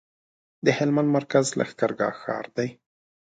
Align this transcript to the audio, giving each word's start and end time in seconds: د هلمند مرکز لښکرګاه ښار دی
د 0.65 0.67
هلمند 0.77 1.09
مرکز 1.17 1.45
لښکرګاه 1.59 2.15
ښار 2.21 2.45
دی 2.57 2.69